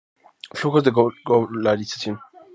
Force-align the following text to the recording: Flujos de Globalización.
Flujos 0.59 0.83
de 0.83 0.89
Globalización. 1.27 2.15